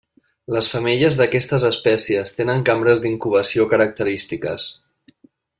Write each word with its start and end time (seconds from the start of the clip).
Les 0.53 0.69
femelles 0.75 1.17
d'aquestes 1.19 1.65
espècies 1.69 2.35
tenen 2.39 2.65
cambres 2.71 3.05
d'incubació 3.05 3.71
característiques. 3.75 4.71